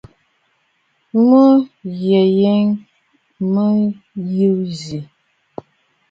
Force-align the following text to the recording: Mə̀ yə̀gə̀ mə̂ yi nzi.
Mə̀ 1.27 1.51
yə̀gə̀ 2.09 2.59
mə̂ 3.53 3.71
yi 4.33 4.47
nzi. 4.59 4.99